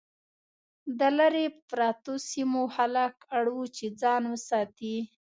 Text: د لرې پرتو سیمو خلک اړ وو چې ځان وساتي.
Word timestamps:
د 0.99 1.01
لرې 1.17 1.45
پرتو 1.69 2.13
سیمو 2.29 2.63
خلک 2.75 3.13
اړ 3.37 3.45
وو 3.55 3.63
چې 3.77 3.85
ځان 4.01 4.23
وساتي. 4.31 4.95